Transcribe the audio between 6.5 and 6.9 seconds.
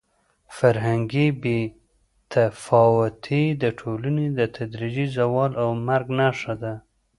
ده.